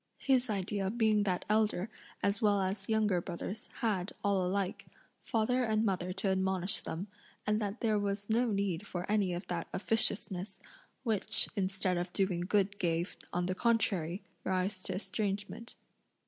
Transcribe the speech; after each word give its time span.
His 0.17 0.49
idea 0.49 0.89
being 0.89 1.21
that 1.25 1.45
elder 1.47 1.87
as 2.23 2.41
well 2.41 2.59
as 2.59 2.89
younger 2.89 3.21
brothers 3.21 3.69
had, 3.81 4.11
all 4.23 4.43
alike, 4.43 4.87
father 5.21 5.63
and 5.63 5.85
mother 5.85 6.11
to 6.11 6.29
admonish 6.29 6.79
them, 6.79 7.05
and 7.45 7.61
that 7.61 7.81
there 7.81 7.99
was 7.99 8.27
no 8.27 8.47
need 8.49 8.87
for 8.87 9.05
any 9.07 9.31
of 9.31 9.45
that 9.45 9.67
officiousness, 9.71 10.59
which, 11.03 11.49
instead 11.55 11.97
of 11.99 12.11
doing 12.13 12.39
good 12.41 12.79
gave, 12.79 13.15
on 13.31 13.45
the 13.45 13.53
contrary, 13.53 14.23
rise 14.43 14.81
to 14.81 14.95
estrangement. 14.95 15.75